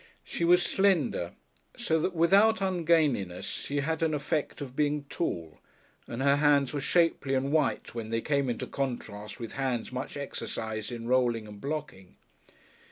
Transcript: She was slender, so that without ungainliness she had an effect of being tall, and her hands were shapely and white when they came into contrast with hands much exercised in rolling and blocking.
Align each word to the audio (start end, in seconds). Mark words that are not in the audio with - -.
She 0.23 0.43
was 0.43 0.63
slender, 0.63 1.33
so 1.77 1.99
that 1.99 2.15
without 2.15 2.59
ungainliness 2.59 3.45
she 3.45 3.81
had 3.81 4.01
an 4.01 4.15
effect 4.15 4.59
of 4.59 4.75
being 4.75 5.03
tall, 5.11 5.59
and 6.07 6.23
her 6.23 6.37
hands 6.37 6.73
were 6.73 6.81
shapely 6.81 7.35
and 7.35 7.51
white 7.51 7.93
when 7.93 8.09
they 8.09 8.19
came 8.21 8.49
into 8.49 8.65
contrast 8.65 9.39
with 9.39 9.51
hands 9.53 9.91
much 9.91 10.17
exercised 10.17 10.91
in 10.91 11.07
rolling 11.07 11.47
and 11.47 11.61
blocking. 11.61 12.15